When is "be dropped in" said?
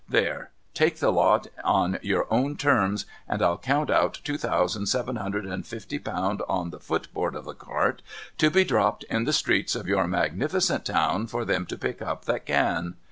8.49-9.25